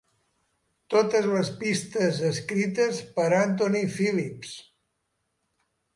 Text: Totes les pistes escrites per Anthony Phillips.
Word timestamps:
Totes 0.93 1.27
les 1.33 1.51
pistes 1.59 2.23
escrites 2.31 3.03
per 3.19 3.29
Anthony 3.43 3.85
Phillips. 3.99 4.59